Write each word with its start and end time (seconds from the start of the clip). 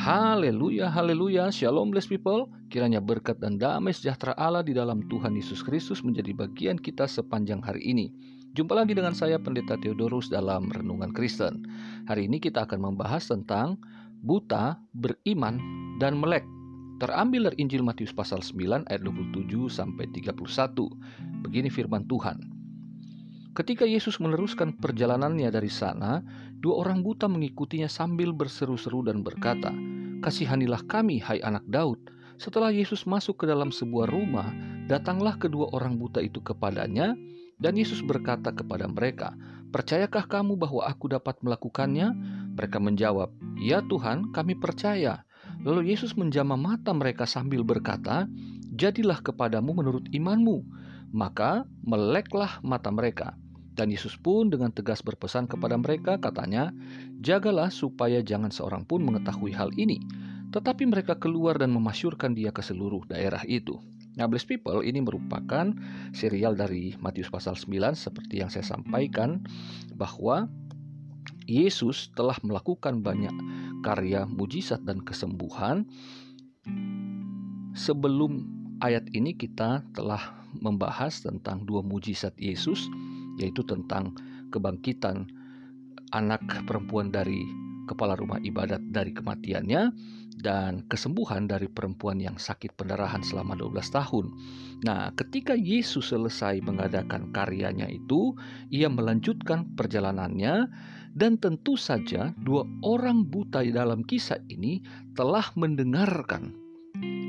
Haleluya, 0.00 0.88
haleluya, 0.88 1.52
shalom 1.52 1.92
blessed 1.92 2.08
people. 2.08 2.48
Kiranya 2.72 3.04
berkat 3.04 3.36
dan 3.36 3.60
damai 3.60 3.92
sejahtera 3.92 4.32
Allah 4.40 4.64
di 4.64 4.72
dalam 4.72 5.04
Tuhan 5.12 5.36
Yesus 5.36 5.60
Kristus 5.60 6.00
menjadi 6.00 6.32
bagian 6.32 6.80
kita 6.80 7.04
sepanjang 7.04 7.60
hari 7.60 7.84
ini. 7.84 8.08
Jumpa 8.56 8.80
lagi 8.80 8.96
dengan 8.96 9.12
saya 9.12 9.36
Pendeta 9.36 9.76
Theodorus 9.76 10.32
dalam 10.32 10.72
Renungan 10.72 11.12
Kristen. 11.12 11.68
Hari 12.08 12.32
ini 12.32 12.40
kita 12.40 12.64
akan 12.64 12.80
membahas 12.80 13.28
tentang 13.28 13.76
buta, 14.24 14.80
beriman, 14.96 15.60
dan 16.00 16.16
melek. 16.16 16.48
Terambil 16.96 17.52
dari 17.52 17.60
Injil 17.60 17.84
Matius 17.84 18.16
pasal 18.16 18.40
9 18.40 18.88
ayat 18.88 19.04
27 19.04 19.52
sampai 19.68 20.08
31. 20.16 21.44
Begini 21.44 21.68
firman 21.68 22.08
Tuhan. 22.08 22.59
Ketika 23.50 23.82
Yesus 23.82 24.22
meneruskan 24.22 24.78
perjalanannya 24.78 25.50
dari 25.50 25.66
sana, 25.66 26.22
dua 26.62 26.86
orang 26.86 27.02
buta 27.02 27.26
mengikutinya 27.26 27.90
sambil 27.90 28.30
berseru-seru 28.30 29.02
dan 29.02 29.26
berkata, 29.26 29.74
Kasihanilah 30.22 30.86
kami, 30.86 31.18
hai 31.18 31.42
anak 31.42 31.66
Daud. 31.66 31.98
Setelah 32.38 32.70
Yesus 32.70 33.04
masuk 33.10 33.42
ke 33.42 33.44
dalam 33.50 33.74
sebuah 33.74 34.06
rumah, 34.06 34.54
datanglah 34.86 35.34
kedua 35.34 35.66
orang 35.74 35.98
buta 35.98 36.22
itu 36.22 36.38
kepadanya, 36.38 37.18
dan 37.58 37.74
Yesus 37.74 38.00
berkata 38.06 38.54
kepada 38.54 38.86
mereka, 38.86 39.34
Percayakah 39.70 40.30
kamu 40.30 40.54
bahwa 40.54 40.86
aku 40.86 41.10
dapat 41.10 41.38
melakukannya? 41.42 42.14
Mereka 42.54 42.78
menjawab, 42.78 43.34
Ya 43.58 43.82
Tuhan, 43.82 44.30
kami 44.30 44.58
percaya. 44.58 45.26
Lalu 45.66 45.90
Yesus 45.90 46.14
menjamah 46.14 46.56
mata 46.56 46.94
mereka 46.94 47.26
sambil 47.26 47.66
berkata, 47.66 48.30
Jadilah 48.78 49.20
kepadamu 49.20 49.76
menurut 49.76 50.06
imanmu. 50.14 50.62
Maka 51.10 51.66
meleklah 51.82 52.62
mata 52.62 52.90
mereka. 52.94 53.34
Dan 53.74 53.88
Yesus 53.94 54.18
pun 54.18 54.50
dengan 54.50 54.74
tegas 54.74 55.00
berpesan 55.00 55.46
kepada 55.48 55.78
mereka, 55.78 56.18
katanya, 56.20 56.74
"Jagalah 57.22 57.72
supaya 57.72 58.20
jangan 58.20 58.52
seorang 58.52 58.84
pun 58.84 59.00
mengetahui 59.02 59.54
hal 59.54 59.70
ini." 59.78 60.02
Tetapi 60.50 60.82
mereka 60.90 61.14
keluar 61.16 61.56
dan 61.56 61.70
memasyurkan 61.70 62.34
dia 62.34 62.50
ke 62.50 62.60
seluruh 62.60 63.06
daerah 63.06 63.40
itu. 63.46 63.78
Nah, 64.18 64.26
bless 64.26 64.42
people 64.42 64.82
ini 64.82 64.98
merupakan 64.98 65.70
serial 66.10 66.58
dari 66.58 66.98
Matius 66.98 67.30
pasal 67.30 67.54
9 67.54 67.94
seperti 67.94 68.42
yang 68.42 68.50
saya 68.50 68.66
sampaikan 68.66 69.46
bahwa 69.94 70.50
Yesus 71.46 72.10
telah 72.18 72.34
melakukan 72.42 73.02
banyak 73.06 73.32
karya 73.86 74.26
mujizat 74.26 74.82
dan 74.82 75.00
kesembuhan. 75.06 75.86
Sebelum 77.70 78.59
ayat 78.80 79.06
ini 79.12 79.36
kita 79.36 79.84
telah 79.92 80.40
membahas 80.56 81.22
tentang 81.22 81.62
dua 81.68 81.84
mujizat 81.84 82.34
Yesus 82.40 82.88
yaitu 83.38 83.62
tentang 83.62 84.16
kebangkitan 84.50 85.30
anak 86.10 86.42
perempuan 86.66 87.14
dari 87.14 87.44
kepala 87.86 88.18
rumah 88.18 88.42
ibadat 88.42 88.82
dari 88.90 89.14
kematiannya 89.14 89.94
dan 90.40 90.86
kesembuhan 90.88 91.44
dari 91.44 91.68
perempuan 91.68 92.16
yang 92.22 92.40
sakit 92.40 92.74
pendarahan 92.74 93.20
selama 93.20 93.58
12 93.58 93.92
tahun. 93.92 94.26
Nah, 94.86 95.12
ketika 95.12 95.52
Yesus 95.52 96.14
selesai 96.14 96.64
mengadakan 96.64 97.28
karyanya 97.34 97.90
itu, 97.92 98.32
ia 98.72 98.88
melanjutkan 98.88 99.76
perjalanannya 99.76 100.70
dan 101.12 101.36
tentu 101.36 101.74
saja 101.74 102.32
dua 102.40 102.64
orang 102.86 103.26
buta 103.26 103.60
di 103.60 103.74
dalam 103.74 104.00
kisah 104.06 104.40
ini 104.48 104.80
telah 105.12 105.44
mendengarkan. 105.58 106.69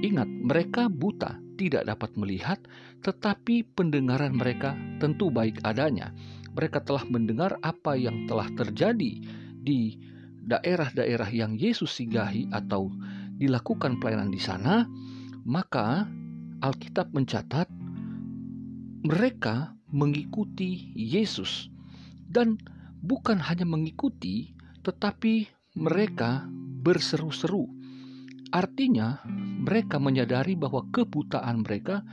Ingat, 0.01 0.25
mereka 0.27 0.89
buta, 0.89 1.37
tidak 1.61 1.85
dapat 1.85 2.17
melihat, 2.17 2.57
tetapi 3.05 3.61
pendengaran 3.77 4.33
mereka 4.33 4.73
tentu 4.97 5.29
baik 5.29 5.61
adanya. 5.61 6.09
Mereka 6.57 6.81
telah 6.83 7.05
mendengar 7.05 7.61
apa 7.61 7.93
yang 7.93 8.25
telah 8.25 8.49
terjadi 8.57 9.21
di 9.61 10.01
daerah-daerah 10.41 11.29
yang 11.29 11.53
Yesus 11.53 11.93
singgahi 11.93 12.49
atau 12.49 12.89
dilakukan 13.37 14.01
pelayanan 14.01 14.33
di 14.33 14.41
sana, 14.41 14.89
maka 15.45 16.09
Alkitab 16.61 17.13
mencatat 17.13 17.69
mereka 19.05 19.73
mengikuti 19.89 20.93
Yesus 20.93 21.69
dan 22.29 22.57
bukan 23.01 23.41
hanya 23.41 23.65
mengikuti 23.65 24.53
tetapi 24.81 25.49
mereka 25.77 26.45
berseru-seru. 26.81 27.80
Artinya, 28.51 29.23
mereka 29.63 29.95
menyadari 29.95 30.59
bahwa 30.59 30.83
kebutaan 30.91 31.63
mereka 31.63 32.03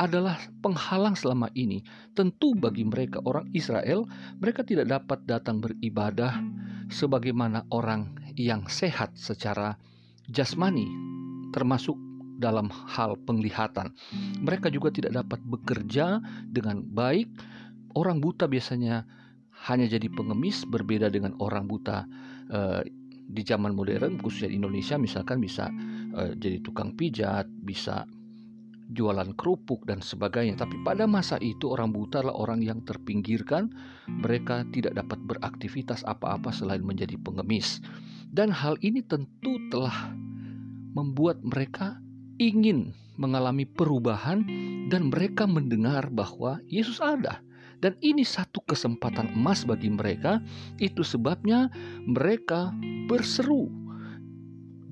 adalah 0.00 0.40
penghalang 0.64 1.12
selama 1.12 1.52
ini. 1.52 1.84
Tentu 2.16 2.56
bagi 2.56 2.88
mereka 2.88 3.20
orang 3.24 3.48
Israel, 3.52 4.08
mereka 4.40 4.64
tidak 4.64 4.88
dapat 4.88 5.24
datang 5.28 5.60
beribadah 5.60 6.40
sebagaimana 6.88 7.68
orang 7.68 8.16
yang 8.38 8.64
sehat 8.70 9.12
secara 9.18 9.76
jasmani, 10.30 10.88
termasuk 11.52 11.96
dalam 12.38 12.70
hal 12.70 13.18
penglihatan. 13.26 13.92
Mereka 14.40 14.70
juga 14.70 14.94
tidak 14.94 15.12
dapat 15.24 15.42
bekerja 15.42 16.22
dengan 16.46 16.86
baik. 16.86 17.28
Orang 17.98 18.22
buta 18.22 18.46
biasanya 18.46 19.02
hanya 19.66 19.90
jadi 19.90 20.06
pengemis, 20.06 20.62
berbeda 20.70 21.10
dengan 21.10 21.34
orang 21.42 21.66
buta 21.66 22.06
eh, 22.46 22.86
di 23.28 23.44
zaman 23.44 23.76
modern, 23.76 24.16
khususnya 24.16 24.48
di 24.48 24.56
Indonesia, 24.56 24.96
misalkan 24.96 25.38
bisa 25.38 25.68
uh, 26.16 26.32
jadi 26.32 26.64
tukang 26.64 26.96
pijat, 26.96 27.44
bisa 27.62 28.08
jualan 28.88 29.36
kerupuk 29.36 29.84
dan 29.84 30.00
sebagainya. 30.00 30.56
Tapi 30.56 30.80
pada 30.80 31.04
masa 31.04 31.36
itu 31.44 31.68
orang 31.68 31.92
buta 31.92 32.24
adalah 32.24 32.40
orang 32.40 32.64
yang 32.64 32.80
terpinggirkan, 32.88 33.68
mereka 34.08 34.64
tidak 34.72 34.96
dapat 34.96 35.20
beraktivitas 35.28 36.02
apa-apa 36.08 36.48
selain 36.48 36.80
menjadi 36.80 37.20
pengemis. 37.20 37.84
Dan 38.32 38.48
hal 38.48 38.80
ini 38.80 39.04
tentu 39.04 39.60
telah 39.68 40.12
membuat 40.96 41.44
mereka 41.44 42.00
ingin 42.40 42.96
mengalami 43.20 43.68
perubahan 43.68 44.46
dan 44.88 45.12
mereka 45.12 45.44
mendengar 45.44 46.08
bahwa 46.08 46.62
Yesus 46.64 47.02
ada. 47.02 47.44
Dan 47.78 47.94
ini 48.02 48.26
satu 48.26 48.58
kesempatan 48.66 49.38
emas 49.38 49.62
bagi 49.62 49.86
mereka, 49.86 50.42
itu 50.82 51.06
sebabnya 51.06 51.70
mereka 52.06 52.74
berseru 53.06 53.70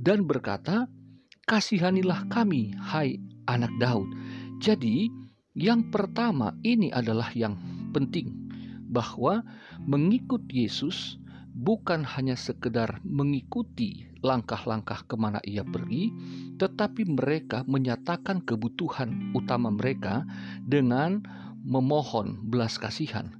dan 0.06 0.22
berkata, 0.22 0.86
kasihanilah 1.50 2.30
kami, 2.30 2.70
hai 2.78 3.18
anak 3.50 3.74
Daud. 3.82 4.06
Jadi, 4.62 5.10
yang 5.58 5.90
pertama 5.90 6.54
ini 6.62 6.94
adalah 6.94 7.34
yang 7.34 7.58
penting 7.90 8.30
bahwa 8.86 9.42
mengikut 9.82 10.46
Yesus 10.46 11.18
bukan 11.56 12.04
hanya 12.04 12.36
sekedar 12.38 13.02
mengikuti 13.02 14.06
langkah-langkah 14.20 15.08
ke 15.08 15.16
mana 15.16 15.40
ia 15.42 15.64
pergi, 15.64 16.12
tetapi 16.60 17.08
mereka 17.08 17.64
menyatakan 17.64 18.44
kebutuhan 18.44 19.32
utama 19.32 19.72
mereka 19.72 20.22
dengan 20.62 21.24
memohon 21.66 22.46
belas 22.46 22.78
kasihan 22.78 23.34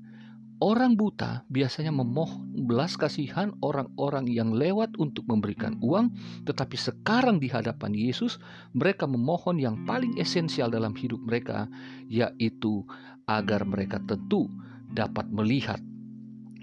Orang 0.56 0.96
buta 0.96 1.44
biasanya 1.52 1.92
memohon 1.92 2.64
belas 2.64 2.96
kasihan 2.96 3.52
orang-orang 3.60 4.24
yang 4.24 4.56
lewat 4.56 4.96
untuk 4.96 5.28
memberikan 5.28 5.76
uang, 5.84 6.16
tetapi 6.48 6.80
sekarang 6.80 7.36
di 7.36 7.52
hadapan 7.52 7.92
Yesus, 7.92 8.40
mereka 8.72 9.04
memohon 9.04 9.60
yang 9.60 9.84
paling 9.84 10.16
esensial 10.16 10.72
dalam 10.72 10.96
hidup 10.96 11.20
mereka, 11.28 11.68
yaitu 12.08 12.88
agar 13.28 13.68
mereka 13.68 14.00
tentu 14.08 14.48
dapat 14.96 15.28
melihat. 15.28 15.76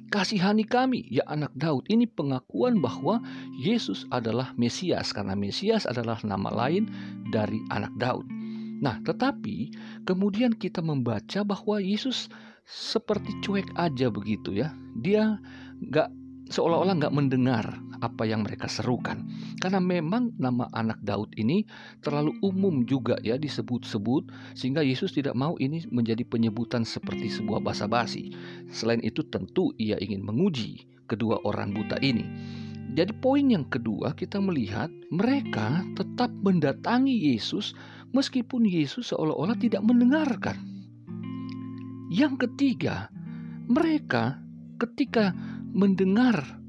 Kasihani 0.09 0.65
kami, 0.65 1.05
ya 1.13 1.21
anak 1.29 1.53
Daud. 1.53 1.85
Ini 1.85 2.09
pengakuan 2.09 2.81
bahwa 2.81 3.21
Yesus 3.61 4.09
adalah 4.09 4.57
Mesias, 4.57 5.13
karena 5.13 5.37
Mesias 5.37 5.85
adalah 5.85 6.17
nama 6.25 6.49
lain 6.49 6.89
dari 7.29 7.61
anak 7.69 7.93
Daud. 8.01 8.42
Nah, 8.79 9.01
tetapi 9.03 9.73
kemudian 10.07 10.55
kita 10.55 10.81
membaca 10.81 11.43
bahwa 11.45 11.77
Yesus 11.77 12.31
seperti 12.63 13.35
cuek 13.43 13.75
aja 13.75 14.07
begitu 14.07 14.55
ya. 14.55 14.71
Dia 14.95 15.37
nggak 15.83 16.09
seolah-olah 16.49 16.95
nggak 16.99 17.15
mendengar 17.15 17.65
apa 18.03 18.27
yang 18.27 18.43
mereka 18.43 18.67
serukan. 18.67 19.23
Karena 19.63 19.79
memang 19.79 20.35
nama 20.35 20.67
anak 20.75 20.99
Daud 20.99 21.31
ini 21.39 21.63
terlalu 22.03 22.35
umum 22.43 22.83
juga 22.83 23.15
ya 23.23 23.39
disebut-sebut 23.39 24.27
sehingga 24.59 24.83
Yesus 24.83 25.15
tidak 25.15 25.39
mau 25.39 25.55
ini 25.63 25.87
menjadi 25.87 26.27
penyebutan 26.27 26.83
seperti 26.83 27.31
sebuah 27.31 27.63
basa-basi. 27.63 28.35
Selain 28.67 28.99
itu 28.99 29.23
tentu 29.31 29.71
ia 29.79 29.95
ingin 30.03 30.19
menguji 30.27 30.83
kedua 31.07 31.39
orang 31.47 31.71
buta 31.71 31.95
ini. 32.03 32.27
Jadi 32.93 33.09
poin 33.17 33.41
yang 33.49 33.65
kedua 33.65 34.13
kita 34.13 34.37
melihat 34.37 34.91
mereka 35.09 35.81
tetap 35.97 36.29
mendatangi 36.45 37.33
Yesus 37.33 37.73
meskipun 38.13 38.63
Yesus 38.63 39.11
seolah-olah 39.11 39.57
tidak 39.57 39.81
mendengarkan. 39.83 40.55
Yang 42.13 42.47
ketiga, 42.47 43.09
mereka 43.65 44.37
ketika 44.77 45.33
mendengar 45.73 46.61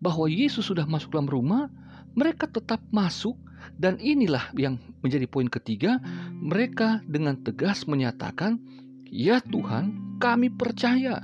bahwa 0.00 0.26
Yesus 0.26 0.72
sudah 0.72 0.88
masuk 0.88 1.12
dalam 1.12 1.28
rumah, 1.28 1.68
mereka 2.16 2.48
tetap 2.48 2.80
masuk 2.88 3.36
dan 3.76 4.00
inilah 4.00 4.48
yang 4.56 4.80
menjadi 5.04 5.28
poin 5.28 5.52
ketiga, 5.52 6.00
mereka 6.32 7.04
dengan 7.04 7.36
tegas 7.44 7.84
menyatakan, 7.84 8.56
"Ya 9.04 9.44
Tuhan, 9.44 10.16
kami 10.16 10.48
percaya." 10.48 11.20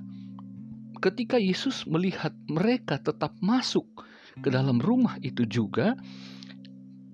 Ketika 1.02 1.40
Yesus 1.40 1.88
melihat 1.88 2.30
mereka 2.46 3.00
tetap 3.00 3.34
masuk 3.42 3.88
ke 4.38 4.48
dalam 4.52 4.78
rumah 4.78 5.18
itu 5.24 5.48
juga, 5.48 5.96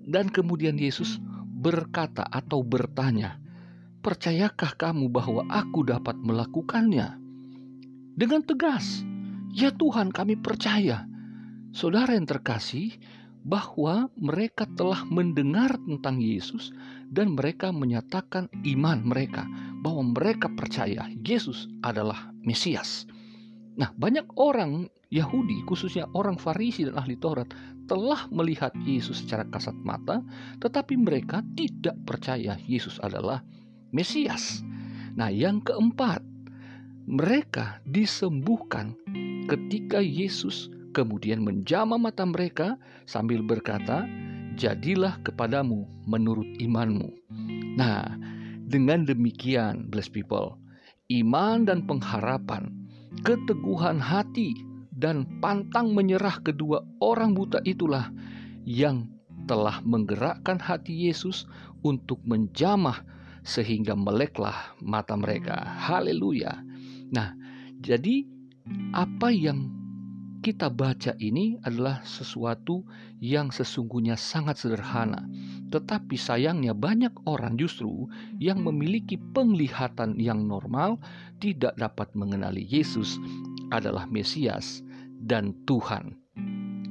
Dan 0.09 0.33
kemudian 0.33 0.73
Yesus 0.73 1.21
berkata 1.59 2.23
atau 2.23 2.63
bertanya, 2.63 3.35
"Percayakah 3.99 4.79
kamu 4.79 5.11
bahwa 5.11 5.43
aku 5.51 5.83
dapat 5.83 6.15
melakukannya?" 6.15 7.19
Dengan 8.15 8.41
tegas, 8.47 9.03
"Ya 9.51 9.75
Tuhan, 9.75 10.15
kami 10.15 10.39
percaya." 10.39 11.03
Saudara 11.75 12.15
yang 12.15 12.25
terkasih, 12.25 12.95
bahwa 13.45 14.11
mereka 14.19 14.67
telah 14.75 15.07
mendengar 15.07 15.79
tentang 15.87 16.19
Yesus 16.19 16.75
dan 17.07 17.33
mereka 17.33 17.71
menyatakan 17.71 18.51
iman 18.75 18.99
mereka 19.01 19.47
bahwa 19.79 20.11
mereka 20.11 20.51
percaya 20.51 21.07
Yesus 21.23 21.71
adalah 21.79 22.35
Mesias. 22.43 23.07
Nah, 23.79 23.95
banyak 23.95 24.27
orang 24.35 24.91
Yahudi, 25.07 25.63
khususnya 25.63 26.05
orang 26.11 26.35
Farisi 26.35 26.83
dan 26.83 26.99
ahli 26.99 27.15
Taurat, 27.15 27.47
telah 27.89 28.29
melihat 28.29 28.69
Yesus 28.85 29.25
secara 29.25 29.49
kasat 29.49 29.73
mata, 29.81 30.21
tetapi 30.61 30.93
mereka 30.93 31.41
tidak 31.57 31.97
percaya 32.05 32.55
Yesus 32.69 33.01
adalah 33.01 33.41
Mesias. 33.89 34.61
Nah, 35.17 35.33
yang 35.33 35.65
keempat, 35.65 36.21
mereka 37.09 37.81
disembuhkan 37.89 38.93
ketika 39.49 39.97
Yesus 39.97 40.69
kemudian 40.93 41.41
menjama 41.41 41.97
mata 41.97 42.21
mereka 42.29 42.77
sambil 43.09 43.41
berkata, 43.41 44.05
"Jadilah 44.53 45.17
kepadamu 45.25 45.89
menurut 46.05 46.45
imanmu." 46.61 47.09
Nah, 47.73 48.13
dengan 48.69 49.09
demikian, 49.09 49.89
blessed 49.89 50.13
people, 50.13 50.61
iman 51.09 51.65
dan 51.65 51.89
pengharapan, 51.89 52.69
keteguhan 53.25 53.97
hati 53.97 54.68
dan 54.99 55.39
pantang 55.39 55.95
menyerah 55.95 56.43
kedua 56.43 56.83
orang 56.99 57.31
buta 57.31 57.63
itulah 57.63 58.11
yang 58.67 59.07
telah 59.47 59.79
menggerakkan 59.81 60.59
hati 60.59 61.07
Yesus 61.07 61.47
untuk 61.81 62.19
menjamah 62.27 63.01
sehingga 63.41 63.95
meleklah 63.95 64.75
mata 64.83 65.15
mereka. 65.15 65.55
Haleluya. 65.87 66.59
Nah, 67.09 67.33
jadi 67.79 68.27
apa 68.91 69.31
yang 69.31 69.71
kita 70.39 70.71
baca 70.71 71.15
ini 71.19 71.59
adalah 71.63 71.99
sesuatu 72.03 72.87
yang 73.19 73.51
sesungguhnya 73.51 74.15
sangat 74.15 74.59
sederhana, 74.61 75.27
tetapi 75.71 76.15
sayangnya 76.15 76.71
banyak 76.71 77.11
orang 77.27 77.59
justru 77.59 78.07
yang 78.39 78.63
memiliki 78.63 79.19
penglihatan 79.35 80.15
yang 80.15 80.47
normal 80.47 80.99
tidak 81.43 81.75
dapat 81.75 82.07
mengenali 82.15 82.63
Yesus 82.63 83.19
adalah 83.71 84.07
Mesias 84.07 84.79
dan 85.19 85.53
Tuhan. 85.67 86.15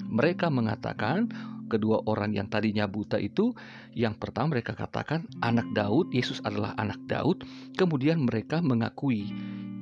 Mereka 0.09 0.53
mengatakan 0.53 1.29
kedua 1.69 2.01
orang 2.09 2.33
yang 2.33 2.49
tadinya 2.49 2.89
buta 2.89 3.21
itu 3.21 3.53
yang 3.93 4.17
pertama 4.17 4.57
mereka 4.57 4.73
katakan 4.73 5.29
anak 5.45 5.69
Daud, 5.77 6.13
Yesus 6.13 6.41
adalah 6.43 6.73
anak 6.81 6.99
Daud, 7.09 7.45
kemudian 7.77 8.25
mereka 8.25 8.65
mengakui 8.65 9.29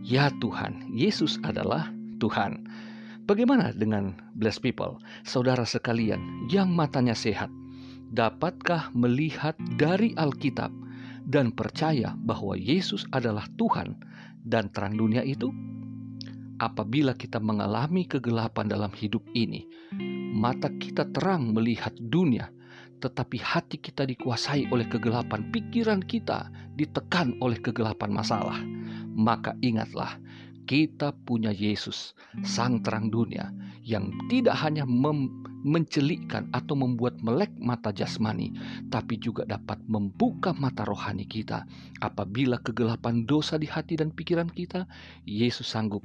ya 0.02 0.30
Tuhan, 0.42 0.90
Yesus 0.94 1.38
adalah 1.46 1.90
Tuhan. 2.18 2.66
Bagaimana 3.26 3.74
dengan 3.74 4.14
blessed 4.38 4.62
people, 4.62 5.02
saudara 5.26 5.66
sekalian 5.66 6.46
yang 6.46 6.70
matanya 6.70 7.14
sehat? 7.14 7.50
Dapatkah 8.06 8.94
melihat 8.94 9.58
dari 9.74 10.14
Alkitab 10.14 10.70
dan 11.26 11.50
percaya 11.50 12.14
bahwa 12.22 12.54
Yesus 12.54 13.02
adalah 13.10 13.50
Tuhan 13.58 13.98
dan 14.46 14.70
terang 14.70 14.94
dunia 14.94 15.26
itu? 15.26 15.50
Apabila 16.56 17.12
kita 17.12 17.36
mengalami 17.36 18.08
kegelapan 18.08 18.64
dalam 18.64 18.88
hidup 18.96 19.20
ini, 19.36 19.68
mata 20.32 20.72
kita 20.72 21.04
terang 21.12 21.52
melihat 21.52 21.92
dunia, 22.00 22.48
tetapi 23.04 23.36
hati 23.36 23.76
kita 23.76 24.08
dikuasai 24.08 24.72
oleh 24.72 24.88
kegelapan, 24.88 25.52
pikiran 25.52 26.00
kita 26.00 26.48
ditekan 26.72 27.36
oleh 27.44 27.60
kegelapan 27.60 28.08
masalah. 28.08 28.56
Maka 29.12 29.52
ingatlah, 29.60 30.16
kita 30.64 31.12
punya 31.28 31.52
Yesus, 31.52 32.16
Sang 32.42 32.80
Terang 32.82 33.12
Dunia, 33.12 33.52
yang 33.86 34.10
tidak 34.26 34.58
hanya 34.58 34.82
mencelikkan 35.66 36.50
atau 36.50 36.74
membuat 36.74 37.22
melek 37.22 37.54
mata 37.62 37.94
jasmani, 37.94 38.50
tapi 38.90 39.14
juga 39.18 39.46
dapat 39.46 39.78
membuka 39.86 40.50
mata 40.58 40.82
rohani 40.82 41.22
kita. 41.22 41.62
Apabila 42.02 42.58
kegelapan 42.58 43.22
dosa 43.26 43.58
di 43.62 43.70
hati 43.70 43.94
dan 43.94 44.10
pikiran 44.10 44.50
kita, 44.50 44.90
Yesus 45.22 45.70
sanggup 45.70 46.02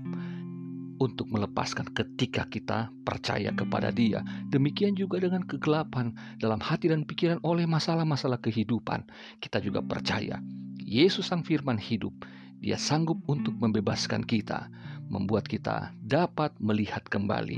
untuk 1.01 1.33
melepaskan 1.33 1.89
ketika 1.98 2.45
kita 2.45 2.94
percaya 3.01 3.50
kepada 3.50 3.89
Dia. 3.89 4.21
Demikian 4.53 4.94
juga 4.94 5.18
dengan 5.18 5.42
kegelapan 5.42 6.13
dalam 6.38 6.62
hati 6.62 6.94
dan 6.94 7.01
pikiran 7.01 7.42
oleh 7.42 7.65
masalah-masalah 7.65 8.38
kehidupan, 8.38 9.01
kita 9.42 9.57
juga 9.57 9.81
percaya 9.81 10.38
Yesus 10.77 11.33
Sang 11.33 11.42
Firman 11.42 11.81
hidup 11.81 12.13
dia 12.62 12.77
sanggup 12.77 13.18
untuk 13.25 13.57
membebaskan 13.57 14.21
kita, 14.21 14.69
membuat 15.09 15.50
kita 15.50 15.89
dapat 16.06 16.53
melihat 16.62 17.01
kembali 17.09 17.57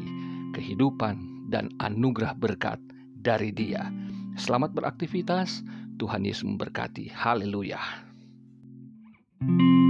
kehidupan 0.55 1.51
dan 1.51 1.67
anugerah 1.83 2.31
berkat 2.39 2.79
dari 3.19 3.51
Dia. 3.51 3.91
Selamat 4.39 4.71
beraktivitas, 4.71 5.59
Tuhan 5.99 6.23
Yesus 6.23 6.47
memberkati. 6.47 7.11
Haleluya. 7.11 7.83
thank 9.43 9.59
you 9.59 9.82